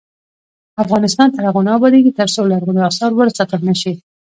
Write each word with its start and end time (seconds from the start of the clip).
افغانستان 0.83 1.27
تر 1.35 1.41
هغو 1.47 1.61
نه 1.67 1.71
ابادیږي، 1.77 2.11
ترڅو 2.19 2.41
لرغوني 2.51 2.81
اثار 2.89 3.11
وساتل 3.13 3.61
نشي. 3.69 3.93